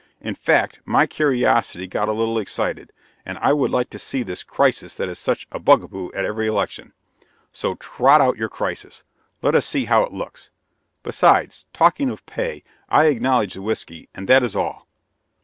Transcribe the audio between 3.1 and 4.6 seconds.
and I would like to see this